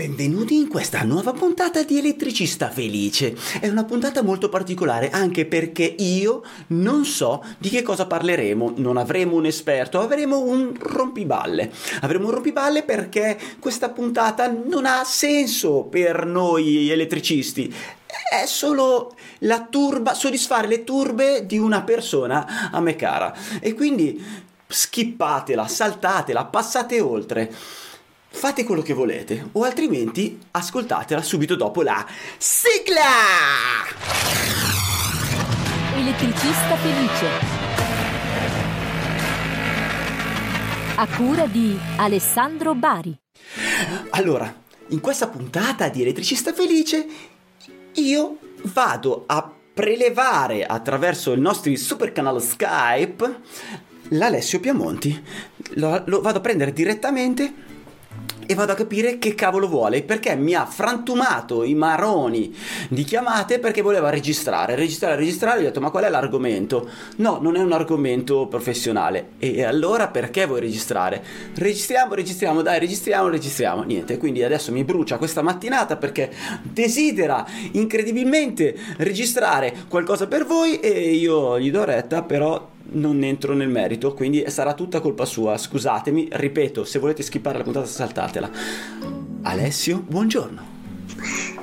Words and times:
Benvenuti 0.00 0.56
in 0.56 0.68
questa 0.68 1.02
nuova 1.02 1.34
puntata 1.34 1.82
di 1.82 1.98
Elettricista 1.98 2.70
Felice. 2.70 3.36
È 3.60 3.68
una 3.68 3.84
puntata 3.84 4.22
molto 4.22 4.48
particolare 4.48 5.10
anche 5.10 5.44
perché 5.44 5.82
io 5.82 6.42
non 6.68 7.04
so 7.04 7.44
di 7.58 7.68
che 7.68 7.82
cosa 7.82 8.06
parleremo. 8.06 8.76
Non 8.76 8.96
avremo 8.96 9.36
un 9.36 9.44
esperto, 9.44 10.00
avremo 10.00 10.38
un 10.38 10.74
rompiballe. 10.74 11.70
Avremo 12.00 12.28
un 12.28 12.30
rompiballe 12.30 12.82
perché 12.82 13.38
questa 13.58 13.90
puntata 13.90 14.50
non 14.50 14.86
ha 14.86 15.04
senso 15.04 15.82
per 15.82 16.24
noi 16.24 16.88
elettricisti. 16.88 17.70
È 18.30 18.46
solo 18.46 19.14
la 19.40 19.66
turba, 19.68 20.14
soddisfare 20.14 20.66
le 20.66 20.82
turbe 20.82 21.44
di 21.44 21.58
una 21.58 21.82
persona 21.82 22.70
a 22.70 22.80
me 22.80 22.96
cara. 22.96 23.36
E 23.60 23.74
quindi 23.74 24.48
skippatela, 24.66 25.68
saltatela, 25.68 26.46
passate 26.46 27.00
oltre. 27.02 27.52
Fate 28.32 28.64
quello 28.64 28.80
che 28.80 28.94
volete, 28.94 29.48
o 29.52 29.64
altrimenti 29.64 30.38
ascoltatela 30.52 31.20
subito 31.20 31.56
dopo 31.56 31.82
la 31.82 32.06
sigla! 32.38 33.02
Elettricista 35.96 36.76
felice. 36.76 37.26
A 40.94 41.06
cura 41.08 41.46
di 41.46 41.76
Alessandro 41.96 42.74
Bari. 42.74 43.18
Allora, 44.10 44.62
in 44.88 45.00
questa 45.00 45.28
puntata 45.28 45.88
di 45.88 46.00
Elettricista 46.02 46.52
Felice 46.54 47.06
io 47.94 48.38
vado 48.62 49.24
a 49.26 49.52
prelevare 49.74 50.64
attraverso 50.64 51.32
il 51.32 51.40
nostro 51.40 51.74
super 51.76 52.12
canale 52.12 52.40
Skype 52.40 53.40
l'Alessio 54.10 54.60
Piamonti. 54.60 55.22
Lo, 55.74 56.02
lo 56.06 56.20
vado 56.20 56.38
a 56.38 56.42
prendere 56.42 56.72
direttamente 56.72 57.68
e 58.50 58.54
vado 58.54 58.72
a 58.72 58.74
capire 58.74 59.18
che 59.18 59.36
cavolo 59.36 59.68
vuole 59.68 60.02
perché 60.02 60.34
mi 60.34 60.54
ha 60.54 60.66
frantumato 60.66 61.62
i 61.62 61.76
maroni 61.76 62.52
di 62.88 63.04
chiamate 63.04 63.60
perché 63.60 63.80
voleva 63.80 64.10
registrare, 64.10 64.74
registrare, 64.74 65.14
registrare. 65.14 65.60
Gli 65.60 65.62
ho 65.62 65.66
detto: 65.68 65.80
Ma 65.80 65.90
qual 65.90 66.02
è 66.02 66.08
l'argomento? 66.08 66.90
No, 67.18 67.38
non 67.40 67.54
è 67.54 67.60
un 67.60 67.70
argomento 67.70 68.48
professionale. 68.48 69.34
E 69.38 69.62
allora 69.62 70.08
perché 70.08 70.46
vuoi 70.46 70.58
registrare? 70.58 71.22
Registriamo, 71.54 72.14
registriamo, 72.14 72.60
dai, 72.60 72.80
registriamo, 72.80 73.28
registriamo. 73.28 73.84
Niente, 73.84 74.18
quindi 74.18 74.42
adesso 74.42 74.72
mi 74.72 74.82
brucia 74.82 75.16
questa 75.16 75.42
mattinata 75.42 75.96
perché 75.96 76.32
desidera 76.62 77.46
incredibilmente 77.72 78.76
registrare 78.96 79.84
qualcosa 79.86 80.26
per 80.26 80.44
voi 80.44 80.80
e 80.80 81.12
io 81.12 81.56
gli 81.60 81.70
do 81.70 81.84
retta, 81.84 82.22
però 82.22 82.69
non 82.92 83.22
entro 83.22 83.54
nel 83.54 83.68
merito, 83.68 84.14
quindi 84.14 84.44
sarà 84.48 84.74
tutta 84.74 85.00
colpa 85.00 85.24
sua. 85.24 85.56
Scusatemi, 85.56 86.28
ripeto, 86.30 86.84
se 86.84 86.98
volete 86.98 87.22
skippare 87.22 87.58
la 87.58 87.64
puntata 87.64 87.86
saltatela. 87.86 88.50
Alessio, 89.42 90.02
buongiorno. 90.06 90.78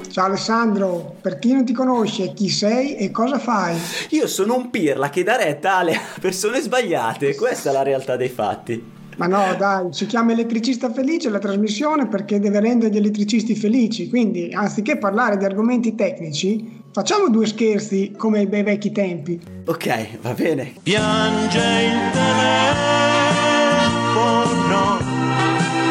Ciao 0.10 0.26
Alessandro, 0.26 1.16
per 1.22 1.38
chi 1.38 1.54
non 1.54 1.64
ti 1.64 1.74
conosce, 1.74 2.34
chi 2.34 2.50
sei 2.50 2.96
e 2.96 3.12
cosa 3.12 3.38
fai? 3.38 3.78
Io 4.10 4.26
sono 4.26 4.56
un 4.56 4.72
pirla 4.72 5.10
che 5.10 5.24
dà 5.24 5.36
retta 5.36 5.76
alle 5.76 5.96
persone 6.20 6.60
sbagliate, 6.60 7.36
questa 7.36 7.70
è 7.70 7.74
la 7.74 7.84
realtà 7.84 8.16
dei 8.16 8.30
fatti. 8.30 8.96
Ma 9.18 9.26
no, 9.26 9.56
dai, 9.58 9.88
si 9.92 10.06
chiama 10.06 10.32
Elettricista 10.32 10.92
Felice 10.92 11.30
la 11.30 11.40
trasmissione 11.40 12.08
perché 12.08 12.40
deve 12.40 12.60
rendere 12.60 12.92
gli 12.94 12.98
elettricisti 12.98 13.56
felici, 13.56 14.10
quindi 14.10 14.52
anziché 14.54 14.98
parlare 14.98 15.38
di 15.38 15.46
argomenti 15.46 15.96
tecnici, 15.96 16.77
facciamo 16.98 17.30
due 17.30 17.46
scherzi 17.46 18.16
come 18.18 18.40
ai 18.40 18.48
bei 18.48 18.64
vecchi 18.64 18.92
tempi. 18.92 19.40
Ok, 19.68 20.18
va 20.20 20.34
bene. 20.34 20.74
Piange 20.82 21.60
il 21.60 22.10
telefono. 22.12 22.98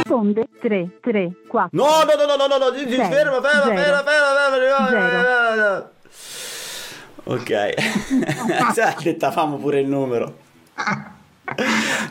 Risponde 0.02 0.48
3, 0.60 0.98
3, 1.00 1.30
4. 1.46 1.68
No, 1.80 1.84
no, 1.84 2.16
no, 2.16 2.24
no, 2.26 2.34
no, 2.34 2.48
no, 2.48 2.58
no, 2.58 2.72
ferma, 2.74 3.40
ferma, 3.40 3.72
ferma, 3.72 4.02
ferma, 4.02 4.86
ferma. 4.88 5.90
Ok, 7.22 7.74
dettavamo 9.04 9.58
pure 9.58 9.78
il 9.78 9.86
numero. 9.86 10.38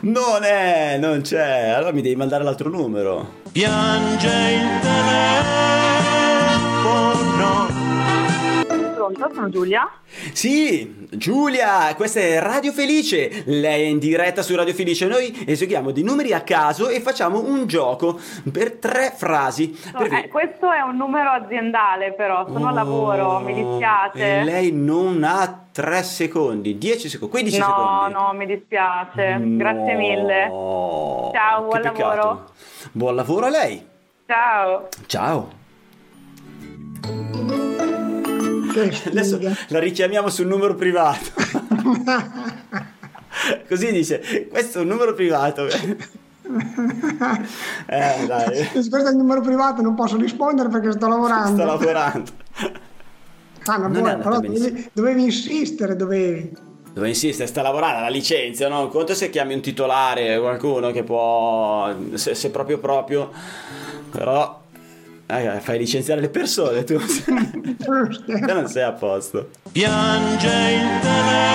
Non 0.00 0.44
è, 0.44 0.96
non 0.98 1.20
c'è, 1.20 1.68
allora 1.68 1.92
mi 1.92 2.00
devi 2.00 2.16
mandare 2.16 2.42
l'altro 2.42 2.70
numero. 2.70 3.42
Piange 3.52 4.28
il 4.28 4.80
telefono. 4.80 5.76
Pronto, 9.12 9.34
sono 9.34 9.48
Giulia. 9.48 9.88
Sì, 10.32 11.06
Giulia, 11.10 11.94
questa 11.94 12.20
è 12.20 12.38
Radio 12.40 12.72
Felice. 12.72 13.42
Lei 13.46 13.84
è 13.84 13.86
in 13.86 13.98
diretta 13.98 14.42
su 14.42 14.54
Radio 14.56 14.74
Felice. 14.74 15.06
Noi 15.06 15.44
eseguiamo 15.46 15.90
dei 15.92 16.02
numeri 16.02 16.32
a 16.32 16.40
caso 16.42 16.88
e 16.88 17.00
facciamo 17.00 17.40
un 17.40 17.66
gioco 17.66 18.18
per 18.52 18.72
tre 18.78 19.12
frasi. 19.14 19.78
No, 19.92 19.98
Per- 19.98 20.12
eh, 20.12 20.28
questo 20.28 20.70
è 20.72 20.80
un 20.80 20.96
numero 20.96 21.30
aziendale 21.30 22.12
però, 22.14 22.46
sono 22.46 22.68
a 22.68 22.72
lavoro, 22.72 23.38
mi 23.40 23.52
Oh, 23.52 23.70
dispiace. 23.70 24.42
Lei 24.42 24.72
non 24.72 25.22
ha 25.24 25.64
tre 25.72 26.02
secondi, 26.02 26.78
10 26.78 27.08
secondi, 27.08 27.32
15 27.32 27.58
no, 27.58 27.66
secondi. 27.66 28.12
no, 28.14 28.32
mi 28.34 28.46
dispiace. 28.46 29.36
No. 29.36 29.56
Grazie 29.56 29.94
mille. 29.94 30.46
Ciao, 31.32 31.62
buon 31.66 31.80
lavoro. 31.82 32.50
Buon 32.92 33.14
lavoro 33.14 33.46
a 33.46 33.50
lei. 33.50 33.86
Ciao. 34.26 34.88
Ciao. 35.06 35.64
Adesso 38.80 39.40
la 39.68 39.78
richiamiamo 39.78 40.28
sul 40.28 40.46
numero 40.46 40.74
privato. 40.74 41.30
Così 43.68 43.92
dice, 43.92 44.48
questo 44.50 44.78
è 44.78 44.82
un 44.82 44.88
numero 44.88 45.14
privato. 45.14 45.66
eh, 47.86 48.26
dai, 48.26 48.68
questo 48.70 48.96
è 48.96 49.10
il 49.10 49.16
numero 49.16 49.40
privato 49.40 49.82
non 49.82 49.94
posso 49.94 50.16
rispondere 50.16 50.68
perché 50.68 50.92
sto 50.92 51.08
lavorando. 51.08 51.56
sto 51.56 51.64
lavorando. 51.64 52.30
Ah, 53.64 53.78
buono, 53.78 53.96
andata 53.96 54.18
però 54.18 54.40
dovevi, 54.40 54.90
dovevi 54.92 55.22
insistere, 55.24 55.96
dovevi. 55.96 56.56
Dove 56.92 57.08
insiste, 57.08 57.46
sta 57.46 57.62
lavorando, 57.62 58.00
la 58.00 58.08
licenzia, 58.08 58.68
no? 58.68 58.88
Conto 58.88 59.14
se 59.14 59.28
chiami 59.28 59.54
un 59.54 59.60
titolare, 59.60 60.38
qualcuno 60.38 60.92
che 60.92 61.02
può, 61.02 61.92
se, 62.14 62.34
se 62.34 62.50
proprio 62.50 62.78
proprio, 62.78 63.30
però 64.10 64.62
eh, 65.26 65.60
fai 65.60 65.78
licenziare 65.78 66.20
le 66.20 66.28
persone 66.28 66.84
tu, 66.84 66.98
te 66.98 68.52
non 68.52 68.68
sei 68.68 68.82
a 68.82 68.92
posto. 68.92 69.50
Piange 69.72 70.46
il 70.46 71.00
telefono. 71.00 71.54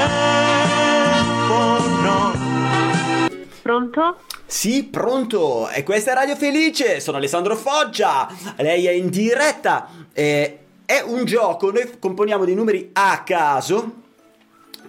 Pronto? 3.61 4.17
Sì, 4.45 4.83
pronto, 4.83 5.69
e 5.69 5.83
questa 5.83 6.11
è 6.11 6.13
Radio 6.13 6.35
Felice, 6.35 6.99
sono 6.99 7.15
Alessandro 7.15 7.55
Foggia, 7.55 8.27
lei 8.57 8.85
è 8.85 8.91
in 8.91 9.09
diretta, 9.09 9.87
eh, 10.11 10.57
è 10.85 11.01
un 11.05 11.23
gioco, 11.23 11.71
noi 11.71 11.97
componiamo 11.97 12.43
dei 12.43 12.55
numeri 12.55 12.89
a 12.91 13.23
caso 13.23 13.99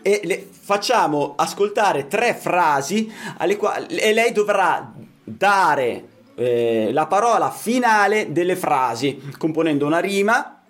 e 0.03 0.20
le 0.25 0.49
facciamo 0.50 1.34
ascoltare 1.37 2.09
tre 2.09 2.34
frasi 2.34 3.09
alle 3.37 3.56
quali, 3.56 3.94
e 3.99 4.12
lei 4.12 4.32
dovrà 4.32 4.93
dare 5.22 6.09
eh, 6.34 6.91
la 6.93 7.06
parola 7.06 7.50
finale 7.50 8.32
delle 8.32 8.56
frasi, 8.56 9.31
componendo 9.38 9.87
una 9.87 9.98
rima. 9.98 10.60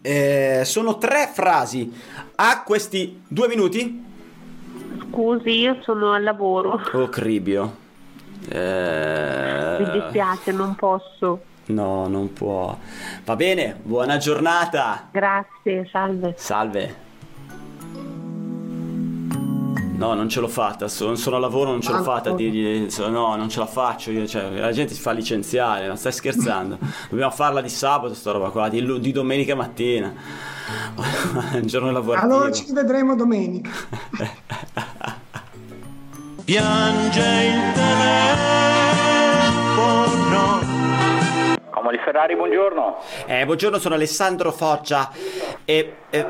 Eh, 0.00 0.62
sono 0.64 0.98
tre 0.98 1.30
frasi. 1.32 1.92
Ha 2.36 2.62
questi 2.64 3.22
due 3.28 3.48
minuti? 3.48 4.04
Scusi, 5.08 5.50
io 5.50 5.78
sono 5.82 6.12
al 6.12 6.22
lavoro. 6.22 6.80
Oh, 6.92 7.08
cribio. 7.08 7.76
Eh, 8.48 9.76
Mi 9.78 9.90
dispiace, 10.00 10.50
non 10.52 10.74
posso. 10.74 11.42
No, 11.66 12.08
non 12.08 12.32
può. 12.32 12.76
Va 13.24 13.36
bene, 13.36 13.78
buona 13.80 14.16
giornata. 14.16 15.08
Grazie, 15.12 15.88
salve. 15.90 16.34
Salve. 16.36 17.10
No, 20.02 20.14
non 20.14 20.28
ce 20.28 20.40
l'ho 20.40 20.48
fatta, 20.48 20.88
sono, 20.88 21.14
sono 21.14 21.36
a 21.36 21.38
lavoro, 21.38 21.70
non 21.70 21.80
ce 21.80 21.92
l'ho 21.92 22.02
fatta 22.02 22.30
a 22.30 22.34
dirgli, 22.34 22.88
no, 23.08 23.36
non 23.36 23.48
ce 23.48 23.60
la 23.60 23.66
faccio, 23.66 24.10
io, 24.10 24.26
cioè, 24.26 24.50
la 24.50 24.72
gente 24.72 24.94
si 24.94 25.00
fa 25.00 25.12
licenziare, 25.12 25.86
ma 25.86 25.94
stai 25.94 26.10
scherzando? 26.10 26.76
Dobbiamo 27.08 27.30
farla 27.30 27.60
di 27.60 27.68
sabato 27.68 28.12
sta 28.12 28.32
roba 28.32 28.50
qua, 28.50 28.68
di, 28.68 28.98
di 28.98 29.12
domenica 29.12 29.54
mattina, 29.54 30.12
un 31.54 31.66
giorno 31.66 31.92
lavorativo. 31.92 32.34
Allora 32.34 32.50
ci 32.50 32.72
vedremo 32.72 33.14
domenica. 33.14 33.70
Piange 36.44 37.20
il 37.20 37.72
telefono. 37.72 38.81
Comodi 41.92 41.98
Ferrari, 41.98 42.36
buongiorno. 42.36 42.96
Eh, 43.26 43.44
buongiorno, 43.44 43.78
sono 43.78 43.96
Alessandro 43.96 44.50
Foggia 44.50 45.10
e 45.66 45.96
eh, 46.08 46.26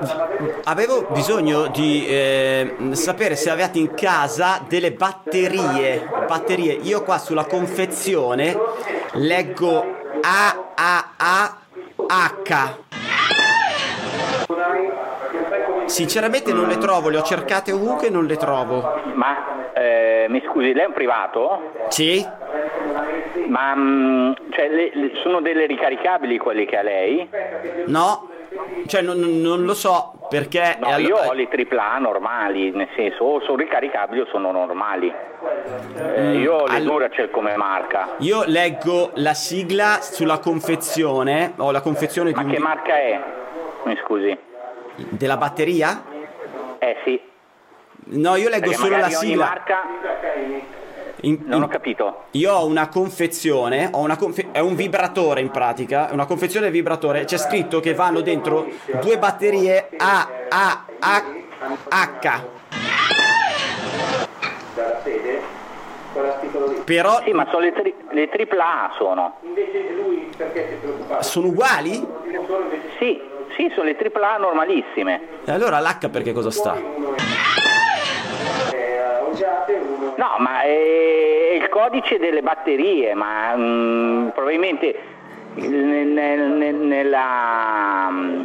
avevo 0.64 1.06
bisogno 1.12 1.69
di 1.69 2.05
eh, 2.05 2.75
sapere 2.93 3.37
se 3.37 3.49
avete 3.49 3.79
in 3.79 3.94
casa 3.94 4.64
delle 4.67 4.91
batterie. 4.91 6.09
Batterie. 6.26 6.73
Io 6.73 7.05
qua 7.05 7.19
sulla 7.19 7.44
confezione 7.44 8.59
leggo 9.12 9.85
AAAH. 10.20 11.20
Sinceramente 15.85 16.53
non 16.53 16.67
le 16.67 16.79
trovo, 16.79 17.09
le 17.09 17.19
ho 17.19 17.23
cercate 17.23 17.70
ovunque 17.70 18.09
e 18.09 18.11
non 18.11 18.26
le 18.26 18.37
trovo. 18.37 19.00
Ma 19.14 19.70
eh, 19.75 20.26
mi 20.29 20.43
scusi, 20.49 20.73
lei 20.73 20.85
è 20.85 20.87
un 20.87 20.93
privato? 20.93 21.70
Sì? 21.88 22.26
Ma 23.49 23.75
mm, 23.75 24.32
cioè, 24.50 24.69
le- 24.69 24.90
le- 24.94 25.12
sono 25.22 25.40
delle 25.40 25.66
ricaricabili 25.66 26.38
quelli 26.38 26.64
che 26.66 26.76
ha 26.78 26.82
lei? 26.82 27.28
No, 27.87 28.28
cioè 28.87 29.00
non, 29.02 29.19
non 29.19 29.64
lo 29.64 29.75
so 29.75 30.14
perché... 30.28 30.76
No, 30.81 30.96
io 30.99 31.16
ho 31.16 31.32
le 31.32 31.49
AAA 31.50 31.99
normali, 31.99 32.70
nel 32.70 32.88
senso 32.96 33.25
o 33.25 33.40
sono 33.43 33.56
ricaricabili 33.56 34.20
o 34.20 34.26
sono 34.26 34.50
normali. 34.52 35.12
Eh, 36.14 36.37
io 36.37 36.54
ho 36.54 36.66
le 36.66 36.76
all- 36.76 36.84
Duracell 36.84 37.31
come 37.31 37.56
marca. 37.56 38.14
Io 38.19 38.43
leggo 38.46 39.10
la 39.14 39.34
sigla 39.34 39.99
sulla 40.00 40.38
confezione, 40.38 41.52
ho 41.56 41.70
la 41.70 41.81
confezione 41.81 42.31
di 42.31 42.37
Ma 42.37 42.43
un- 42.43 42.50
che 42.50 42.58
marca 42.58 42.96
è? 42.99 43.20
Mi 43.84 43.96
scusi. 44.04 44.37
della 45.10 45.37
batteria? 45.37 46.02
Eh 46.78 46.96
sì, 47.04 47.20
No, 48.04 48.34
io 48.37 48.49
leggo 48.49 48.70
perché 48.70 48.75
solo 48.84 48.96
la 48.96 49.08
sigla. 49.08 49.44
marca... 49.46 49.82
In- 51.24 51.38
Non 51.44 51.58
in- 51.58 51.62
ho 51.64 51.69
capito. 51.69 52.22
Io 52.32 52.52
ho 52.52 52.66
una 52.66 52.88
confezione, 52.88 53.88
ho 53.92 54.00
una 54.00 54.16
confe- 54.16 54.48
è 54.50 54.58
un 54.58 54.74
vibratore 54.74 55.40
in 55.40 55.50
pratica, 55.50 56.08
è 56.08 56.12
una 56.12 56.26
confezione 56.26 56.70
vibratore, 56.70 57.24
c'è 57.24 57.36
scritto 57.38 57.78
che 57.80 57.94
vanno 57.94 58.20
dentro 58.22 58.66
due 59.00 59.19
batterie 59.19 59.88
A, 59.98 60.28
A, 60.48 60.84
A, 60.98 61.22
H. 61.88 62.40
Però 66.84 67.22
Sì, 67.25 67.32
ma 67.32 67.46
sono 67.50 67.60
le, 67.60 67.72
tri- 67.72 67.94
le 68.10 68.28
AAA 68.28 68.92
sono. 68.98 69.36
sono 71.20 71.46
uguali? 71.46 72.04
Sì, 72.98 73.20
sì, 73.56 73.70
sono 73.75 73.84
le 73.84 73.96
AAA 73.96 74.36
normalissime. 74.38 75.20
E 75.44 75.52
allora 75.52 75.78
l'H 75.80 76.08
perché 76.10 76.32
cosa 76.32 76.50
sta? 76.50 76.76
No, 80.17 80.37
ma 80.38 80.62
è 80.62 81.53
il 81.55 81.69
codice 81.69 82.19
delle 82.19 82.43
batterie, 82.43 83.14
ma 83.14 83.55
mm, 83.56 84.29
probabilmente 84.29 84.94
nel- 85.55 86.06
nel- 86.06 86.50
nel- 86.50 86.75
nella, 86.75 88.09
mm, 88.11 88.44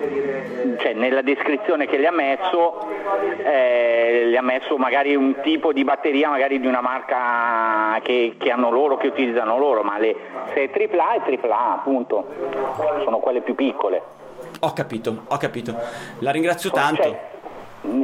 cioè, 0.80 0.94
nella 0.94 1.22
descrizione 1.22 1.86
che 1.88 1.98
le 1.98 2.08
ha 2.08 2.12
messo, 2.12 2.86
eh, 3.44 4.24
le 4.26 4.38
ha 4.38 4.42
messo 4.42 4.78
magari 4.78 5.16
un 5.16 5.36
tipo 5.42 5.72
di 5.74 5.84
batteria, 5.84 6.30
magari 6.30 6.60
di 6.60 6.68
una 6.68 6.82
marca 6.82 8.00
che, 8.02 8.36
che 8.38 8.50
hanno 8.52 8.70
loro, 8.70 8.98
che 8.98 9.08
utilizzano 9.08 9.58
loro, 9.58 9.84
ma 9.84 9.98
le, 9.98 10.16
se 10.54 10.70
è 10.70 10.70
AAA 10.72 11.24
è 11.26 11.38
AAA, 11.42 11.74
appunto, 11.74 12.26
sono 13.04 13.20
quelle 13.20 13.42
più 13.42 13.56
piccole. 13.56 14.02
Ho 14.62 14.74
capito, 14.74 15.24
ho 15.28 15.38
capito. 15.38 15.76
La 16.20 16.32
ringrazio 16.32 16.72
tanto. 16.72 17.02
Cioè, 17.04 17.20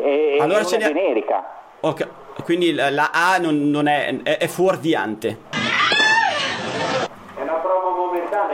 è, 0.02 0.36
è 0.38 0.42
Allora 0.42 0.60
una 0.60 0.68
ce 0.68 0.78
ne 0.78 0.84
ha- 0.86 0.88
generica. 0.88 1.44
Ho 1.82 1.94
quindi 2.44 2.74
la, 2.74 2.90
la 2.90 3.12
A 3.14 3.38
non, 3.38 3.70
non 3.70 3.88
è, 3.88 4.22
è, 4.24 4.38
è 4.38 4.48
fuorviante. 4.48 5.38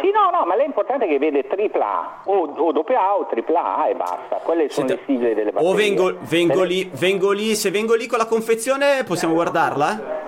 Sì, 0.01 0.11
no, 0.11 0.29
no, 0.31 0.45
ma 0.45 0.55
l'importante 0.55 1.05
è 1.05 1.07
che 1.09 1.19
vede 1.19 1.45
AAA 1.49 2.21
o, 2.25 2.53
o 2.55 2.69
AA 2.69 3.15
o 3.15 3.27
AAA 3.29 3.87
e 3.89 3.95
basta. 3.95 4.35
Quelle 4.43 4.69
sono 4.69 4.87
Senta, 4.87 5.01
le 5.05 5.13
sigle 5.13 5.33
delle 5.35 5.51
batterie. 5.51 5.71
o 5.73 5.75
vengo, 5.75 6.17
vengo 6.21 6.63
lì, 6.63 6.89
vengo 6.93 7.31
lì, 7.31 7.55
se 7.55 7.71
vengo 7.71 7.95
lì 7.95 8.07
con 8.07 8.17
la 8.17 8.25
confezione 8.25 9.03
possiamo 9.05 9.33
guardarla? 9.33 10.27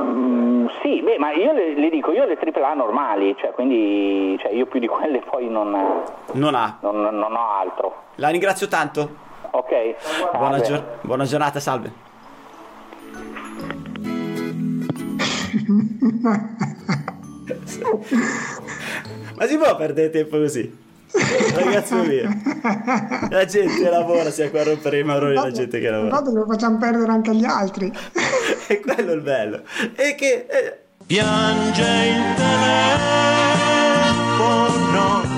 Mm, 0.00 0.66
sì, 0.82 1.02
beh, 1.02 1.18
ma 1.18 1.32
io 1.32 1.52
le, 1.52 1.74
le 1.74 1.88
dico, 1.90 2.12
io 2.12 2.24
le 2.24 2.38
AAA 2.40 2.74
normali, 2.74 3.34
cioè, 3.38 3.50
quindi 3.52 4.36
cioè, 4.40 4.52
io 4.52 4.66
più 4.66 4.80
di 4.80 4.86
quelle 4.88 5.20
poi 5.20 5.48
non, 5.48 6.02
Non 6.32 6.54
ha. 6.54 6.78
non- 6.80 7.00
non 7.00 7.32
ho 7.34 7.50
altro. 7.60 7.94
La 8.16 8.28
ringrazio 8.30 8.68
tanto. 8.68 9.32
Ok? 9.54 9.72
Buona, 10.36 10.60
gior- 10.60 10.98
buona 11.02 11.24
giornata, 11.24 11.60
salve. 11.60 11.92
Ma 19.36 19.46
si 19.46 19.56
può 19.56 19.76
perdere 19.76 20.10
tempo 20.10 20.38
così? 20.38 20.82
Ragazzo 21.54 21.94
mio, 22.02 22.28
la 23.30 23.44
gente 23.44 23.88
lavora, 23.88 24.30
sia 24.30 24.50
qua 24.50 24.62
a 24.62 24.64
rompere 24.64 24.98
i 24.98 25.04
maroni 25.04 25.34
la 25.34 25.52
gente 25.52 25.78
che 25.78 25.88
lavora. 25.88 26.08
Infatti 26.18 26.34
lo 26.34 26.44
facciamo 26.46 26.76
perdere 26.78 27.12
anche 27.12 27.30
agli 27.30 27.44
altri. 27.44 27.92
E 28.66 28.80
quello 28.80 29.10
è 29.10 29.14
il 29.14 29.20
bello. 29.20 29.60
E 29.94 30.14
che... 30.14 30.46
eh, 30.48 30.78
Piange 31.06 31.82
il 31.82 32.34
telefono. 34.34 35.33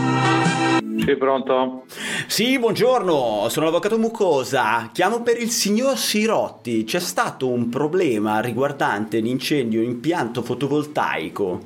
Sì, 1.06 1.14
pronto? 1.14 1.84
Sì, 2.26 2.58
buongiorno, 2.58 3.46
sono 3.48 3.66
l'avvocato 3.66 3.96
Mucosa. 3.96 4.90
Chiamo 4.92 5.22
per 5.22 5.40
il 5.40 5.50
signor 5.50 5.96
Sirotti. 5.96 6.82
C'è 6.82 6.98
stato 6.98 7.48
un 7.48 7.68
problema 7.68 8.40
riguardante 8.40 9.20
l'incendio 9.20 9.82
impianto 9.82 10.42
fotovoltaico. 10.42 11.60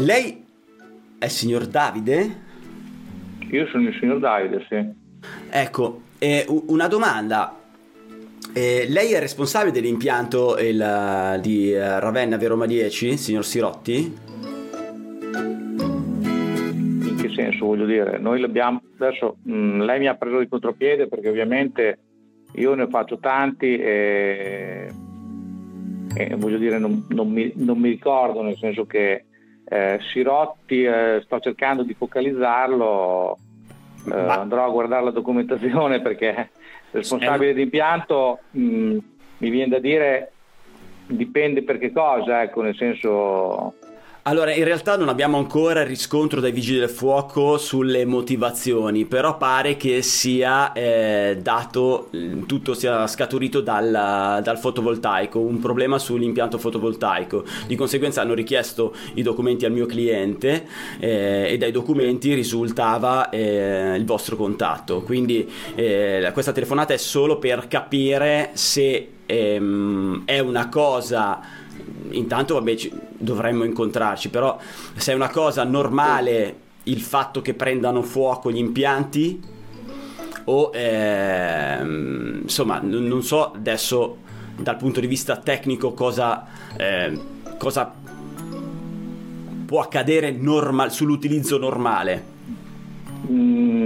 Lei 0.00 0.44
è 1.18 1.24
il 1.24 1.30
signor 1.30 1.66
Davide? 1.66 2.42
Io 3.52 3.66
sono 3.68 3.88
il 3.88 3.96
signor 3.98 4.18
Davide, 4.18 4.66
sì. 4.68 5.26
Ecco, 5.48 6.00
eh, 6.18 6.44
una 6.66 6.88
domanda. 6.88 7.58
Eh, 8.52 8.84
lei 8.86 9.12
è 9.12 9.18
responsabile 9.18 9.72
dell'impianto 9.72 10.58
il, 10.58 11.38
di 11.40 11.72
eh, 11.72 12.00
Ravenna 12.00 12.36
Veroma 12.36 12.66
10, 12.66 13.16
signor 13.16 13.46
Sirotti? 13.46 14.35
Senso 17.56 17.66
voglio 17.66 17.86
dire? 17.86 18.18
Noi 18.18 18.40
l'abbiamo. 18.40 18.80
Adesso 18.98 19.38
mh, 19.42 19.82
lei 19.82 19.98
mi 19.98 20.08
ha 20.08 20.14
preso 20.14 20.38
di 20.38 20.48
contropiede 20.48 21.08
perché 21.08 21.28
ovviamente 21.28 21.98
io 22.52 22.74
ne 22.74 22.86
faccio 22.88 23.18
tanti 23.18 23.76
e, 23.78 24.88
e 26.14 26.34
voglio 26.36 26.58
dire 26.58 26.78
non, 26.78 27.06
non 27.08 27.30
mi, 27.30 27.52
non 27.56 27.78
mi 27.78 27.88
ricordo, 27.88 28.42
nel 28.42 28.56
senso 28.56 28.86
che 28.86 29.24
eh, 29.68 29.98
Sirotti 30.00 30.84
eh, 30.84 31.20
sto 31.24 31.40
cercando 31.40 31.82
di 31.82 31.94
focalizzarlo. 31.94 33.38
eh, 34.10 34.14
andrò 34.14 34.64
a 34.64 34.70
guardare 34.70 35.04
la 35.04 35.10
documentazione 35.10 36.00
perché 36.00 36.50
responsabile 36.92 37.52
d'impianto 37.52 38.38
mh, 38.50 38.96
mi 39.38 39.50
viene 39.50 39.68
da 39.68 39.78
dire 39.80 40.32
dipende 41.08 41.62
per 41.62 41.78
che 41.78 41.92
cosa, 41.92 42.42
ecco, 42.42 42.62
nel 42.62 42.74
senso 42.74 43.74
Allora, 44.28 44.52
in 44.52 44.64
realtà 44.64 44.96
non 44.96 45.08
abbiamo 45.08 45.38
ancora 45.38 45.84
riscontro 45.84 46.40
dai 46.40 46.50
vigili 46.50 46.80
del 46.80 46.88
fuoco 46.88 47.58
sulle 47.58 48.04
motivazioni, 48.04 49.04
però 49.04 49.36
pare 49.36 49.76
che 49.76 50.02
sia 50.02 50.72
eh, 50.72 51.38
dato, 51.40 52.10
tutto 52.44 52.74
sia 52.74 53.06
scaturito 53.06 53.60
dal, 53.60 54.40
dal 54.42 54.58
fotovoltaico, 54.58 55.38
un 55.38 55.60
problema 55.60 56.00
sull'impianto 56.00 56.58
fotovoltaico. 56.58 57.44
Di 57.68 57.76
conseguenza 57.76 58.20
hanno 58.20 58.34
richiesto 58.34 58.96
i 59.14 59.22
documenti 59.22 59.64
al 59.64 59.70
mio 59.70 59.86
cliente 59.86 60.66
eh, 60.98 61.46
e 61.52 61.56
dai 61.56 61.70
documenti 61.70 62.34
risultava 62.34 63.28
eh, 63.28 63.94
il 63.96 64.04
vostro 64.04 64.34
contatto. 64.34 65.02
Quindi 65.02 65.48
eh, 65.76 66.28
questa 66.32 66.50
telefonata 66.50 66.92
è 66.92 66.96
solo 66.96 67.38
per 67.38 67.68
capire 67.68 68.50
se 68.54 69.10
ehm, 69.26 70.22
è 70.24 70.38
una 70.38 70.68
cosa 70.68 71.40
intanto 72.10 72.54
vabbè 72.54 72.74
ci- 72.76 72.92
dovremmo 73.18 73.64
incontrarci 73.64 74.28
però 74.28 74.58
se 74.94 75.12
è 75.12 75.14
una 75.14 75.30
cosa 75.30 75.64
normale 75.64 76.56
il 76.84 77.00
fatto 77.00 77.42
che 77.42 77.54
prendano 77.54 78.02
fuoco 78.02 78.50
gli 78.50 78.58
impianti 78.58 79.40
o 80.44 80.70
ehm, 80.72 82.40
insomma 82.42 82.78
n- 82.80 83.06
non 83.06 83.22
so 83.22 83.52
adesso 83.52 84.18
dal 84.56 84.76
punto 84.76 85.00
di 85.00 85.06
vista 85.06 85.36
tecnico 85.36 85.92
cosa, 85.92 86.46
ehm, 86.76 87.20
cosa 87.58 87.92
può 89.66 89.80
accadere 89.80 90.30
normal- 90.30 90.92
sull'utilizzo 90.92 91.58
normale. 91.58 92.24
Mm, 93.30 93.85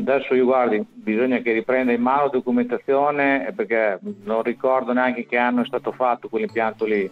adesso 0.00 0.34
io 0.34 0.44
guardi, 0.44 0.84
bisogna 0.92 1.38
che 1.38 1.52
riprenda 1.52 1.92
in 1.92 2.02
mano 2.02 2.28
documentazione 2.28 3.48
eh, 3.48 3.52
perché 3.52 3.98
non 4.24 4.42
ricordo 4.42 4.92
neanche 4.92 5.26
che 5.26 5.36
anno 5.36 5.62
è 5.62 5.66
stato 5.66 5.92
fatto 5.92 6.28
quell'impianto 6.28 6.84
lì. 6.84 7.10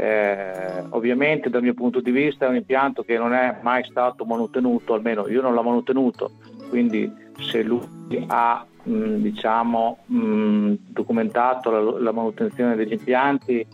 Eh, 0.00 0.84
ovviamente 0.90 1.50
dal 1.50 1.62
mio 1.62 1.74
punto 1.74 2.00
di 2.00 2.12
vista 2.12 2.46
è 2.46 2.48
un 2.48 2.54
impianto 2.54 3.02
che 3.02 3.18
non 3.18 3.32
è 3.32 3.56
mai 3.62 3.84
stato 3.84 4.24
manutenuto, 4.24 4.94
almeno 4.94 5.26
io 5.28 5.42
non 5.42 5.54
l'ho 5.54 5.62
manutenuto, 5.62 6.30
quindi 6.68 7.12
se 7.38 7.62
lui 7.62 8.24
ha 8.28 8.64
mh, 8.82 9.14
diciamo, 9.16 9.98
mh, 10.06 10.72
documentato 10.88 11.70
la, 11.70 12.00
la 12.00 12.12
manutenzione 12.12 12.76
degli 12.76 12.92
impianti 12.92 13.66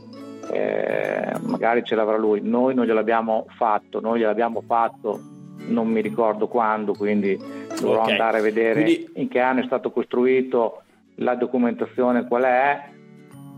eh, 0.51 1.33
magari 1.43 1.85
ce 1.85 1.95
l'avrà 1.95 2.17
lui, 2.17 2.41
noi 2.43 2.75
non 2.75 2.87
gliel'abbiamo 2.87 3.47
fatto, 3.57 4.01
noi 4.01 4.21
gliel'abbiamo 4.21 4.63
fatto 4.67 5.21
non 5.69 5.89
mi 5.89 6.01
ricordo 6.01 6.47
quando, 6.49 6.93
quindi 6.95 7.39
dovrò 7.81 8.03
Ok. 8.03 8.11
andare 8.11 8.39
a 8.39 8.43
vedere 8.43 8.83
Quindi- 8.83 9.09
in 9.15 9.29
che 9.29 9.41
anno 9.41 9.61
è 9.61 9.65
stato 9.65 9.91
costruito, 9.91 10.83
la 11.17 11.35
documentazione 11.35 12.27
qual 12.27 12.43
è. 12.43 12.83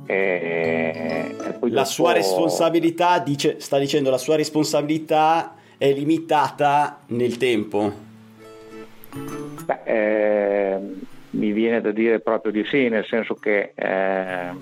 E, 0.08 1.34
e 1.44 1.52
poi 1.58 1.70
la 1.70 1.80
dopo- 1.80 1.90
sua 1.90 2.12
responsabilità 2.12 3.18
dice, 3.18 3.58
sta 3.58 3.76
dicendo 3.78 4.08
la 4.08 4.18
sua 4.18 4.36
responsabilità 4.36 5.54
è 5.76 5.92
limitata 5.92 7.00
nel 7.08 7.36
tempo 7.38 7.92
Beh, 9.64 9.78
eh, 9.84 10.78
mi 11.30 11.50
viene 11.50 11.80
da 11.80 11.90
dire 11.90 12.20
proprio 12.20 12.52
di 12.52 12.64
sì, 12.70 12.88
nel 12.88 13.04
senso 13.06 13.34
che 13.34 13.72
eh, 13.74 13.84
la- 13.84 14.54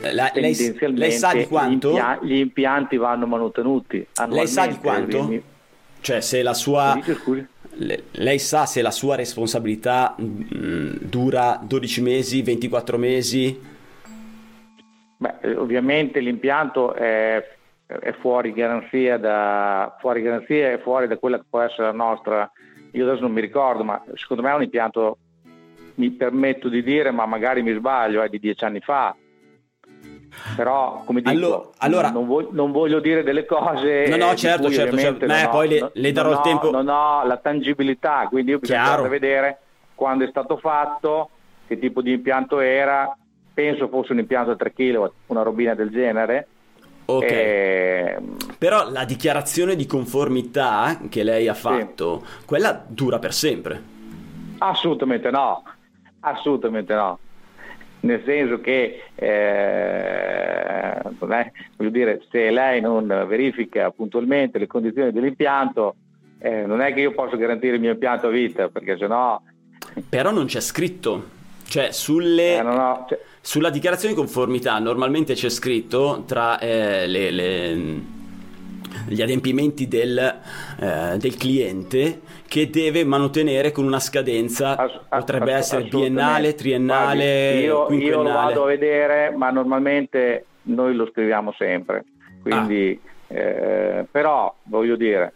lei, 0.00 0.30
tendenzialmente 0.32 1.00
lei 1.00 1.12
sa 1.12 1.32
di 1.32 1.46
quanto? 1.46 1.98
gli 2.22 2.34
impianti 2.36 2.96
vanno 2.96 3.26
manutenuti. 3.26 4.06
Lei 4.28 4.46
sa 4.46 4.66
di 4.66 4.76
quanto? 4.76 5.42
Cioè, 6.00 6.20
se 6.20 6.42
la 6.42 6.54
sua. 6.54 6.92
dice, 6.96 7.14
scusi? 7.14 7.46
le- 7.78 8.04
Lei 8.12 8.38
sa 8.38 8.66
se 8.66 8.82
la 8.82 8.90
sua 8.90 9.16
responsabilità 9.16 10.14
mm, 10.20 10.96
dura 11.00 11.60
12 11.62 12.02
mesi, 12.02 12.42
24 12.42 12.98
mesi? 12.98 13.60
Beh, 15.16 15.34
eh, 15.40 15.56
ovviamente 15.56 16.20
l'impianto 16.20 16.94
è, 16.94 17.44
è 17.86 18.12
fuori 18.20 18.52
garanzia 18.52 19.16
da 19.18 19.96
fuori 20.00 20.22
garanzia 20.22 20.72
e 20.72 20.78
fuori 20.78 21.08
da 21.08 21.18
quella 21.18 21.38
che 21.38 21.44
può 21.48 21.60
essere 21.60 21.84
la 21.84 21.92
nostra. 21.92 22.50
Io 22.92 23.04
adesso 23.04 23.22
non 23.22 23.32
mi 23.32 23.40
ricordo, 23.40 23.84
ma 23.84 24.02
secondo 24.14 24.42
me 24.42 24.50
è 24.50 24.54
un 24.54 24.62
impianto, 24.62 25.18
mi 25.96 26.10
permetto 26.10 26.68
di 26.68 26.82
dire, 26.82 27.10
ma 27.10 27.26
magari 27.26 27.62
mi 27.62 27.74
sbaglio, 27.74 28.22
è 28.22 28.28
di 28.28 28.38
dieci 28.38 28.64
anni 28.64 28.80
fa. 28.80 29.14
Però, 30.58 31.02
come 31.04 31.20
dico, 31.20 31.30
Allo- 31.30 31.72
allora- 31.78 32.10
non, 32.10 32.26
voglio, 32.26 32.48
non 32.50 32.72
voglio 32.72 32.98
dire 32.98 33.22
delle 33.22 33.46
cose. 33.46 34.06
No, 34.08 34.16
no, 34.16 34.34
certo, 34.34 34.68
certo, 34.72 34.98
certo. 34.98 35.24
Eh, 35.24 35.44
ho- 35.44 35.50
poi 35.50 35.68
le- 35.68 35.90
le 35.94 36.10
darò 36.10 36.30
il 36.32 36.36
ho- 36.38 36.40
tempo- 36.40 36.70
Non 36.72 36.88
ho 36.88 37.24
la 37.24 37.36
tangibilità, 37.36 38.26
quindi 38.28 38.50
io 38.50 38.58
bisogna 38.58 38.82
andare 38.82 39.06
a 39.06 39.08
vedere 39.08 39.58
quando 39.94 40.24
è 40.24 40.28
stato 40.28 40.56
fatto, 40.56 41.30
che 41.68 41.78
tipo 41.78 42.02
di 42.02 42.10
impianto 42.10 42.58
era. 42.58 43.16
Penso 43.54 43.86
fosse 43.86 44.10
un 44.10 44.18
impianto 44.18 44.50
da 44.50 44.56
3 44.56 44.72
kW, 44.72 45.04
una 45.26 45.42
robina 45.42 45.74
del 45.74 45.90
genere. 45.90 46.48
Ok. 47.04 47.22
Ehm, 47.30 48.36
Però 48.58 48.90
la 48.90 49.04
dichiarazione 49.04 49.76
di 49.76 49.86
conformità 49.86 50.98
che 51.08 51.22
lei 51.22 51.46
ha 51.46 51.54
fatto, 51.54 52.24
quella 52.44 52.82
dura 52.84 53.20
per 53.20 53.32
sempre. 53.32 53.80
assolutamente 54.58 55.30
no, 55.30 55.62
assolutamente 56.18 56.94
no. 56.94 57.18
Nel 58.00 58.22
senso 58.24 58.60
che, 58.60 59.02
eh, 59.16 60.47
non 61.18 61.32
è- 61.32 61.50
voglio 61.76 61.90
dire, 61.90 62.22
se 62.30 62.50
lei 62.50 62.80
non 62.80 63.06
verifica 63.28 63.90
puntualmente 63.90 64.58
le 64.58 64.66
condizioni 64.66 65.12
dell'impianto, 65.12 65.94
eh, 66.40 66.64
non 66.66 66.80
è 66.80 66.92
che 66.94 67.00
io 67.00 67.12
posso 67.12 67.36
garantire 67.36 67.74
il 67.76 67.80
mio 67.80 67.92
impianto 67.92 68.28
a 68.28 68.30
vita, 68.30 68.68
perché 68.68 68.96
sennò 68.96 69.40
Però 70.08 70.30
non 70.30 70.46
c'è 70.46 70.60
scritto. 70.60 71.36
Cioè, 71.66 71.92
sulle, 71.92 72.54
eh, 72.56 72.60
ho- 72.60 73.04
cioè, 73.08 73.20
sulla 73.40 73.68
dichiarazione 73.70 74.14
di 74.14 74.20
conformità 74.20 74.78
normalmente 74.78 75.34
c'è 75.34 75.48
scritto 75.50 76.24
tra 76.26 76.58
eh, 76.58 77.06
le- 77.06 77.30
le- 77.30 78.02
gli 79.06 79.20
adempimenti 79.22 79.88
del, 79.88 80.18
eh, 80.18 81.16
del 81.18 81.36
cliente 81.36 82.20
che 82.46 82.70
deve 82.70 83.04
mantenere 83.04 83.72
con 83.72 83.84
una 83.84 84.00
scadenza, 84.00 84.76
Ass- 84.76 85.00
potrebbe 85.08 85.52
essere 85.52 85.84
biennale, 85.84 86.54
triennale, 86.54 87.66
Guardi, 87.70 87.96
io, 88.00 88.08
io 88.10 88.22
lo 88.22 88.32
vado 88.32 88.62
a 88.64 88.66
vedere, 88.66 89.30
ma 89.36 89.50
normalmente 89.50 90.44
noi 90.62 90.94
lo 90.94 91.08
scriviamo 91.10 91.52
sempre. 91.56 92.04
Quindi, 92.42 92.98
Ah. 93.28 93.34
eh, 93.34 94.06
però 94.10 94.54
voglio 94.64 94.96
dire, 94.96 95.32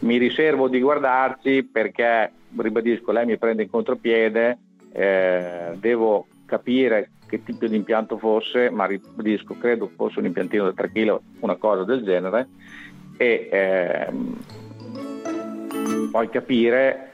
mi 0.00 0.16
riservo 0.18 0.68
di 0.68 0.80
guardarci 0.80 1.64
perché, 1.64 2.30
ribadisco, 2.56 3.12
lei 3.12 3.26
mi 3.26 3.38
prende 3.38 3.62
in 3.62 3.70
contropiede, 3.70 4.58
eh, 4.92 5.70
devo 5.76 6.26
capire 6.52 7.12
che 7.26 7.42
tipo 7.42 7.66
di 7.66 7.76
impianto 7.76 8.18
fosse, 8.18 8.68
ma 8.68 8.84
ribadisco, 8.84 9.56
credo 9.56 9.90
fosse 9.96 10.18
un 10.18 10.26
impiantino 10.26 10.64
da 10.64 10.74
3 10.74 10.92
kg, 10.92 11.18
una 11.40 11.56
cosa 11.56 11.84
del 11.84 12.02
genere, 12.02 12.48
e 13.16 13.48
ehm, 13.50 14.38
poi 16.10 16.28
capire 16.28 17.08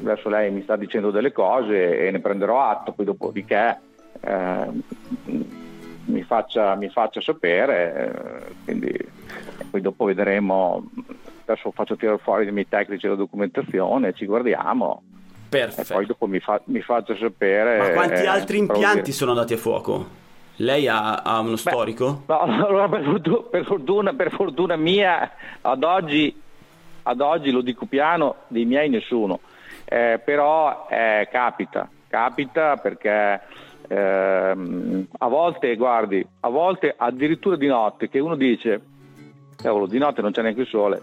adesso 0.00 0.28
lei 0.28 0.52
mi 0.52 0.62
sta 0.62 0.76
dicendo 0.76 1.10
delle 1.10 1.32
cose 1.32 2.06
e 2.06 2.10
ne 2.12 2.20
prenderò 2.20 2.62
atto, 2.62 2.92
poi 2.92 3.04
dopodiché 3.04 3.80
ehm, 4.20 4.80
mi, 6.04 6.22
faccia, 6.22 6.76
mi 6.76 6.88
faccia 6.88 7.20
sapere, 7.20 8.46
eh, 8.46 8.54
quindi 8.62 8.96
poi 9.68 9.80
dopo 9.80 10.04
vedremo, 10.04 10.88
adesso 11.44 11.72
faccio 11.72 11.96
tirare 11.96 12.18
fuori 12.18 12.44
dei 12.44 12.52
miei 12.52 12.68
tecnici 12.68 13.08
la 13.08 13.16
documentazione, 13.16 14.12
ci 14.12 14.24
guardiamo 14.24 15.02
e 15.48 15.50
Perfetto. 15.50 15.94
poi 15.94 16.06
dopo 16.06 16.26
mi, 16.26 16.40
fa- 16.40 16.60
mi 16.64 16.82
faccia 16.82 17.16
sapere. 17.16 17.78
Ma 17.78 17.90
quanti 17.92 18.22
eh, 18.22 18.26
altri 18.26 18.58
impianti 18.58 19.00
dire. 19.00 19.12
sono 19.12 19.30
andati 19.30 19.54
a 19.54 19.56
fuoco? 19.56 20.06
Lei 20.56 20.86
ha, 20.88 21.22
ha 21.22 21.38
uno 21.40 21.56
storico? 21.56 22.24
No, 22.26 22.38
allora 22.40 22.88
per 22.88 23.04
fortuna, 23.04 23.42
per 23.50 23.64
fortuna- 23.64 24.12
per 24.12 24.30
fortuna 24.30 24.76
mia, 24.76 25.30
ad 25.62 25.82
oggi, 25.82 26.38
ad 27.04 27.20
oggi, 27.20 27.50
lo 27.50 27.62
dico 27.62 27.86
piano, 27.86 28.36
dei 28.48 28.64
miei 28.64 28.88
nessuno. 28.90 29.40
Eh, 29.84 30.20
però 30.22 30.86
eh, 30.90 31.28
capita, 31.30 31.88
capita 32.08 32.76
perché 32.76 33.40
ehm, 33.88 35.06
a 35.18 35.28
volte, 35.28 35.74
guardi, 35.76 36.26
a 36.40 36.48
volte 36.50 36.94
addirittura 36.94 37.56
di 37.56 37.66
notte 37.66 38.10
che 38.10 38.18
uno 38.18 38.36
dice, 38.36 38.80
cavolo, 39.56 39.86
di 39.86 39.96
notte 39.96 40.20
non 40.20 40.32
c'è 40.32 40.42
neanche 40.42 40.60
il 40.60 40.66
sole. 40.66 41.00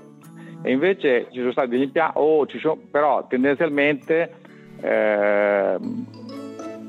E 0.65 0.71
invece 0.71 1.27
ci 1.31 1.37
sono 1.37 1.51
stati 1.51 1.69
degli 1.69 1.83
impianti, 1.83 2.17
oh, 2.17 2.47
sono, 2.57 2.75
però 2.89 3.27
tendenzialmente 3.27 4.31
ehm, 4.81 6.05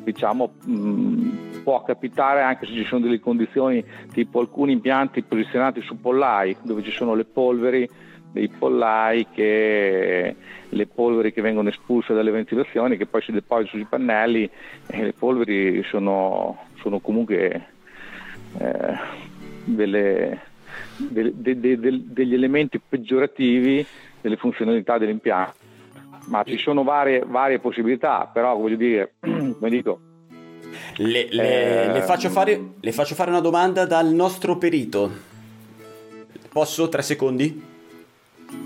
diciamo 0.03 0.55
mh, 0.65 1.63
può 1.63 1.83
capitare 1.83 2.41
anche 2.41 2.65
se 2.65 2.73
ci 2.73 2.85
sono 2.85 3.03
delle 3.03 3.21
condizioni 3.21 3.85
tipo 4.15 4.41
alcuni 4.41 4.73
impianti 4.73 5.23
posizionati 5.23 5.83
su 5.83 6.01
pollai 6.01 6.57
dove 6.63 6.83
ci 6.83 6.91
sono 6.91 7.15
le 7.15 7.27
polveri 7.27 7.87
dei 8.33 8.49
pollai 8.49 9.27
che 9.35 10.35
le 10.67 10.87
polveri 10.87 11.35
che 11.35 11.43
vengono 11.43 11.69
espulse 11.69 12.15
dalle 12.15 12.31
ventilazioni 12.31 12.97
che 12.97 13.05
poi 13.05 13.21
si 13.21 13.33
depositano 13.33 13.83
sui 13.83 13.85
pannelli 13.85 14.49
e 14.87 15.03
le 15.03 15.13
polveri 15.13 15.83
sono, 15.83 16.65
sono 16.77 16.99
comunque 17.01 17.67
eh, 18.59 18.95
delle- 19.65 20.41
de- 20.97 21.33
de- 21.35 21.61
de- 21.61 21.79
de- 21.79 22.03
degli 22.05 22.35
elementi 22.35 22.81
peggiorativi 22.81 23.85
delle 24.21 24.37
funzionalità 24.37 24.99
dell'impianto 24.99 25.65
ma 26.29 26.43
ci 26.43 26.59
sono 26.59 26.83
varie, 26.83 27.23
varie 27.27 27.59
possibilità 27.61 28.29
però 28.33 28.57
voglio 28.57 28.77
dire 28.77 29.15
come 29.21 29.71
dico 29.71 30.01
Le, 30.97 31.29
le- 31.31 31.89
Eh, 31.89 31.93
le 31.93 32.03
faccio 32.03 32.29
fare, 32.31 32.61
le 32.81 32.93
faccio 32.93 33.15
fare 33.15 33.31
una 33.31 33.41
domanda 33.41 33.87
dal 33.87 34.09
nostro 34.09 34.57
perito. 34.59 35.11
Posso? 36.51 36.89
Tre 36.89 37.03
secondi? 37.03 37.63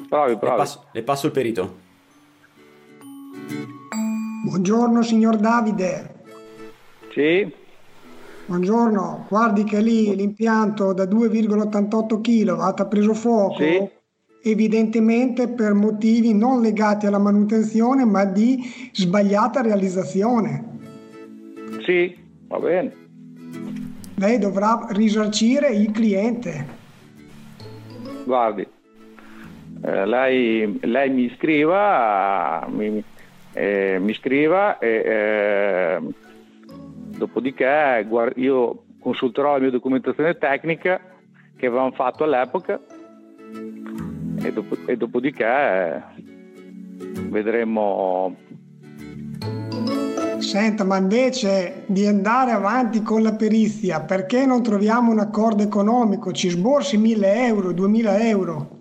provi 0.09 0.31
Le 0.33 0.39
provi 0.39 0.57
passo, 0.57 0.85
le 0.93 1.03
passo 1.03 1.27
il 1.27 1.33
perito. 1.33 1.77
Buongiorno 4.45 5.03
signor 5.03 5.37
Davide. 5.37 6.15
sì 7.13 7.53
Buongiorno, 8.55 9.27
guardi 9.29 9.63
che 9.63 9.81
lì 9.81 10.13
l'impianto 10.17 10.93
da 10.93 11.05
2,88 11.05 12.21
kW 12.21 12.61
ha 12.61 12.87
preso 12.87 13.15
fuoco 13.15 13.63
Sì. 13.63 13.89
evidentemente 14.43 15.47
per 15.47 15.73
motivi 15.75 16.35
non 16.35 16.61
legati 16.61 17.07
alla 17.07 17.19
manutenzione 17.21 18.05
ma 18.05 18.25
di 18.25 18.59
sbagliata 18.93 19.61
realizzazione. 19.61 20.65
sì 21.85 22.13
va 22.49 22.59
bene 22.59 22.93
Lei 24.17 24.39
dovrà 24.41 24.85
risarcire 24.91 25.69
il 25.69 25.93
cliente. 25.93 26.67
guardi 28.25 28.67
eh, 29.83 30.07
lei, 30.07 30.77
lei 30.83 31.09
mi 31.11 31.33
scriva 31.37 32.67
mi, 32.69 33.01
eh, 33.53 33.99
mi 34.01 34.13
scriva 34.15 34.77
e 34.81 35.03
eh, 35.07 36.01
dopodiché 37.21 38.07
io 38.37 38.85
consulterò 38.99 39.53
la 39.53 39.61
mia 39.61 39.71
documentazione 39.71 40.39
tecnica 40.39 41.01
che 41.57 41.67
avevamo 41.67 41.93
fatto 41.93 42.25
all'epoca 42.25 42.81
e, 44.43 44.53
dopo- 44.53 44.79
e 44.87 44.97
dopodiché 44.97 46.03
vedremo 47.29 48.37
Senta, 50.39 50.85
ma 50.85 50.97
invece 50.97 51.85
di 51.87 52.07
andare 52.07 52.53
avanti 52.53 53.03
con 53.03 53.23
la 53.23 53.35
perizia, 53.35 54.01
perché 54.01 54.47
non 54.47 54.63
troviamo 54.63 55.13
un 55.13 55.19
accordo 55.19 55.63
economico? 55.63 56.33
Ci 56.33 56.49
sborsi 56.49 56.97
1000 56.97 57.47
euro, 57.47 57.73
2000 57.73 58.19
euro. 58.21 58.79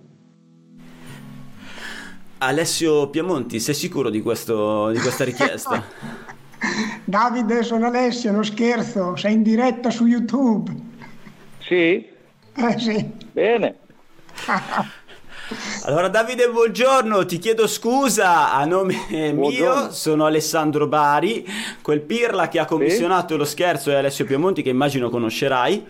Alessio 2.37 3.09
Piamonti, 3.09 3.59
sei 3.59 3.73
sicuro 3.73 4.09
di, 4.09 4.21
questo, 4.21 4.89
di 4.91 4.99
questa 4.99 5.25
richiesta? 5.25 5.83
Davide, 7.05 7.63
sono 7.63 7.87
Alessio, 7.87 8.31
non 8.31 8.43
scherzo, 8.43 9.15
sei 9.15 9.33
in 9.33 9.43
diretta 9.43 9.89
su 9.89 10.05
YouTube. 10.05 10.71
sì 11.59 12.05
Eh 12.55 12.75
sì. 12.77 13.11
bene 13.31 13.75
Allora 15.85 16.09
Davide, 16.09 16.47
buongiorno, 16.47 17.25
ti 17.25 17.39
chiedo 17.39 17.65
scusa 17.65 18.53
a 18.53 18.63
nome 18.65 18.95
mio, 19.09 19.33
Buongiorno. 19.33 19.91
sono 19.91 20.25
Alessandro 20.25 20.85
Bari, 20.85 21.43
quel 21.81 22.01
pirla 22.01 22.47
che 22.49 22.59
ha 22.59 22.65
commissionato 22.65 23.35
lo 23.35 23.45
scherzo 23.45 23.89
è 23.89 23.95
Alessio 23.95 24.25
Piemonti 24.25 24.61
che 24.61 24.69
immagino 24.69 25.09
conoscerai. 25.09 25.83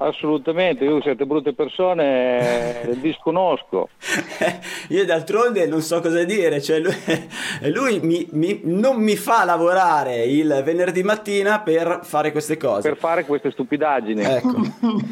Assolutamente, 0.00 0.84
io 0.84 1.02
siete 1.02 1.26
brutte 1.26 1.54
persone, 1.54 2.82
eh, 2.82 3.00
disconosco. 3.00 3.88
Io 4.90 5.04
d'altronde 5.04 5.66
non 5.66 5.80
so 5.80 6.00
cosa 6.00 6.22
dire, 6.22 6.62
cioè 6.62 6.78
lui, 6.78 6.94
lui 7.74 7.98
mi- 8.00 8.26
mi- 8.30 8.60
non 8.62 8.96
mi 9.02 9.16
fa 9.16 9.44
lavorare 9.44 10.24
il 10.24 10.62
venerdì 10.64 11.02
mattina 11.02 11.60
per 11.60 12.00
fare 12.04 12.30
queste 12.30 12.56
cose. 12.56 12.88
Per 12.88 12.96
fare 12.98 13.24
queste 13.24 13.50
stupidaggini. 13.50 14.22
Ecco, 14.22 14.56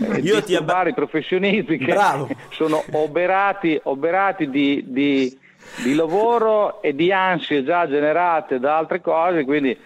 Eh, 0.06 0.18
io 0.20 0.40
ti 0.42 0.46
disturbare 0.52 0.90
i 0.90 0.94
professionisti 0.94 1.78
che 1.78 1.92
Bravo. 1.92 2.28
sono 2.50 2.82
oberati, 2.92 3.78
oberati 3.84 4.48
di, 4.48 4.84
di- 4.86 5.36
di 5.82 5.94
lavoro 5.96 6.80
e 6.80 6.94
di 6.94 7.10
ansie 7.10 7.64
già 7.64 7.88
generate 7.88 8.60
da 8.60 8.76
altre 8.78 9.00
cose, 9.00 9.42
quindi 9.44 9.76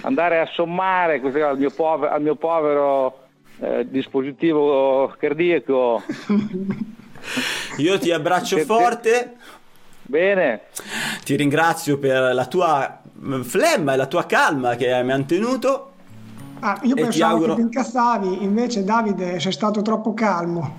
andare 0.00 0.40
a 0.40 0.46
sommare 0.52 1.20
al 1.22 1.56
mio 1.58 1.70
povero, 1.70 2.12
al 2.12 2.22
mio 2.22 2.34
povero 2.34 3.18
eh, 3.60 3.86
dispositivo 3.88 5.14
cardiaco. 5.18 6.02
io 7.78 7.98
ti 7.98 8.10
abbraccio 8.12 8.56
Che- 8.56 8.64
forte, 8.64 9.36
Bene, 10.02 10.62
ti 11.24 11.36
ringrazio 11.36 11.98
per 11.98 12.32
la 12.32 12.46
tua 12.46 13.00
mm, 13.22 13.42
flemma 13.42 13.92
e 13.92 13.96
la 13.96 14.06
tua 14.06 14.24
calma 14.24 14.74
che 14.74 14.90
hai 14.92 15.04
mantenuto. 15.04 15.92
Ah, 16.60 16.78
io 16.82 16.94
E 16.96 17.00
pensavo 17.02 17.34
auguro- 17.34 17.54
che 17.54 17.60
ti 17.60 17.66
incassavi, 17.66 18.42
invece 18.42 18.84
Davide 18.84 19.38
sei 19.38 19.52
stato 19.52 19.82
troppo 19.82 20.14
calmo. 20.14 20.78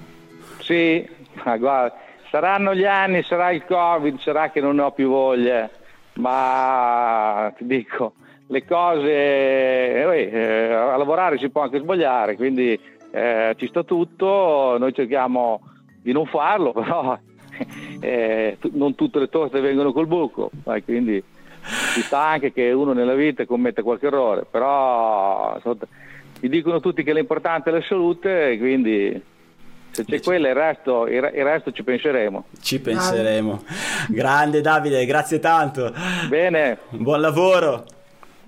sì, 0.62 1.08
ma 1.46 1.58
guarda, 1.58 1.96
saranno 2.32 2.74
gli 2.74 2.86
anni, 2.86 3.22
sarà 3.24 3.52
il 3.52 3.64
Covid, 3.66 4.20
sarà 4.20 4.50
che 4.50 4.62
non 4.62 4.80
ho 4.80 4.92
più 4.92 5.10
voglia, 5.10 5.70
ma 6.16 7.54
ti 7.56 7.66
dico, 7.68 8.14
le 8.52 8.66
cose, 8.66 9.10
eh, 9.12 10.30
eh, 10.34 10.74
a 10.74 10.98
lavorare 10.98 11.38
si 11.38 11.50
può 11.50 11.62
anche 11.62 11.80
sbagliare, 11.80 12.36
quindi 12.36 12.80
eh, 13.12 13.54
ci 13.58 13.68
sta 13.68 13.84
tutto, 13.84 14.76
noi 14.80 14.92
cerchiamo 14.94 15.62
di 16.02 16.12
non 16.12 16.26
farlo, 16.26 16.72
però 16.74 17.18
eh, 18.00 18.58
tu- 18.60 18.72
non 18.74 18.96
tutte 18.96 19.20
le 19.20 19.30
toste 19.30 19.60
vengono 19.60 19.94
col 19.94 20.08
buco, 20.08 20.50
eh, 20.66 20.84
quindi 20.84 21.24
ci 21.94 22.02
sta 22.02 22.22
anche 22.26 22.52
che 22.52 22.72
uno 22.72 22.94
nella 22.94 23.14
vita 23.14 23.46
commette 23.46 23.84
qualche 23.84 24.08
errore, 24.08 24.46
però 24.50 25.54
insomma, 25.56 25.78
mi 26.42 26.50
dicono 26.50 26.80
tutti 26.80 27.04
che 27.04 27.14
l'importante 27.14 27.70
è 27.70 27.74
la 27.74 27.84
salute, 27.84 28.58
quindi 28.58 29.22
se 29.92 30.06
c'è 30.06 30.22
quella 30.22 30.50
il 30.50 30.56
resto, 30.56 31.06
il 31.06 31.22
re- 31.22 31.34
il 31.36 31.44
resto 31.44 31.72
ci 31.72 31.84
penseremo. 31.84 32.46
Ci 32.62 32.80
penseremo. 32.80 33.62
Grande 34.08 34.62
Davide, 34.62 35.06
grazie 35.06 35.38
tanto. 35.40 35.94
Bene, 36.30 36.80
Buon 36.90 37.22
lavoro. 37.22 37.84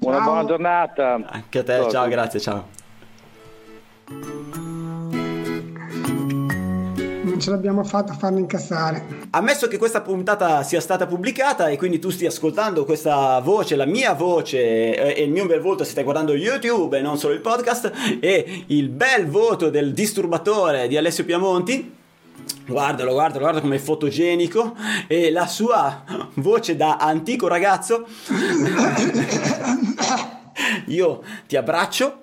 Una 0.01 0.17
Ciao. 0.17 0.25
buona 0.25 0.45
giornata. 0.45 1.19
Anche 1.27 1.59
a 1.59 1.63
te, 1.63 1.87
ciao, 1.89 2.07
grazie, 2.07 2.39
ciao. 2.39 2.67
Non 7.23 7.39
ce 7.39 7.49
l'abbiamo 7.51 7.83
fatta 7.83 8.13
a 8.13 8.15
farlo 8.15 8.39
incassare. 8.39 9.05
Ammesso 9.29 9.67
che 9.67 9.77
questa 9.77 10.01
puntata 10.01 10.63
sia 10.63 10.81
stata 10.81 11.05
pubblicata 11.05 11.69
e 11.69 11.77
quindi 11.77 11.99
tu 11.99 12.09
stia 12.09 12.29
ascoltando 12.29 12.83
questa 12.83 13.39
voce, 13.41 13.75
la 13.75 13.85
mia 13.85 14.13
voce 14.13 14.59
eh, 14.59 15.21
e 15.21 15.23
il 15.23 15.31
mio 15.31 15.45
bel 15.45 15.61
volto, 15.61 15.83
se 15.83 15.91
stai 15.91 16.03
guardando 16.03 16.33
YouTube 16.33 16.97
e 16.97 17.01
non 17.01 17.17
solo 17.17 17.35
il 17.35 17.41
podcast, 17.41 17.91
e 18.19 18.63
il 18.67 18.89
bel 18.89 19.27
voto 19.27 19.69
del 19.69 19.93
disturbatore 19.93 20.87
di 20.87 20.97
Alessio 20.97 21.25
Piamonti, 21.25 21.99
guardalo, 22.65 23.11
guardalo, 23.11 23.43
guarda 23.43 23.61
come 23.61 23.75
è 23.75 23.79
fotogenico, 23.79 24.75
e 25.07 25.31
la 25.31 25.47
sua 25.47 26.03
voce 26.35 26.75
da 26.75 26.97
antico 26.97 27.47
ragazzo, 27.47 28.05
io 30.87 31.23
ti 31.47 31.55
abbraccio. 31.55 32.17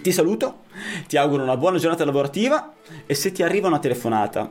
Ti 0.00 0.12
saluto, 0.12 0.60
ti 1.06 1.18
auguro 1.18 1.42
una 1.42 1.58
buona 1.58 1.76
giornata 1.76 2.06
lavorativa 2.06 2.72
e 3.04 3.14
se 3.14 3.32
ti 3.32 3.42
arriva 3.42 3.68
una 3.68 3.78
telefonata, 3.78 4.50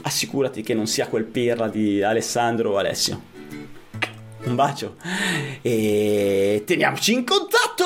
assicurati 0.00 0.62
che 0.62 0.72
non 0.72 0.86
sia 0.86 1.08
quel 1.08 1.24
pirla 1.24 1.68
di 1.68 2.02
Alessandro 2.02 2.70
o 2.70 2.78
Alessio. 2.78 3.20
Un 4.44 4.54
bacio 4.54 4.96
e 5.60 6.62
teniamoci 6.64 7.12
in 7.12 7.24
contatto! 7.24 7.84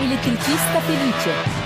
Elettricista 0.00 0.80
felice. 0.80 1.57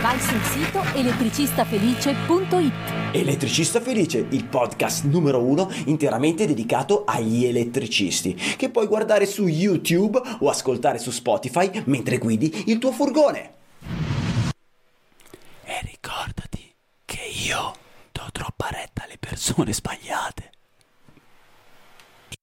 Vai 0.00 0.20
sul 0.20 0.40
sito 0.44 0.80
elettricistafelice.it. 0.94 2.72
Elettricista 3.12 3.80
Felice, 3.80 4.26
il 4.30 4.44
podcast 4.44 5.02
numero 5.04 5.42
uno 5.42 5.68
interamente 5.86 6.46
dedicato 6.46 7.02
agli 7.04 7.44
elettricisti, 7.44 8.32
che 8.34 8.70
puoi 8.70 8.86
guardare 8.86 9.26
su 9.26 9.48
YouTube 9.48 10.20
o 10.38 10.48
ascoltare 10.48 10.98
su 10.98 11.10
Spotify 11.10 11.82
mentre 11.86 12.18
guidi 12.18 12.64
il 12.66 12.78
tuo 12.78 12.92
furgone. 12.92 13.54
E 15.64 15.80
ricordati 15.82 16.72
che 17.04 17.20
io 17.46 17.72
do 18.12 18.28
troppa 18.30 18.68
retta 18.70 19.02
alle 19.02 19.18
persone 19.18 19.72
sbagliate. 19.72 20.52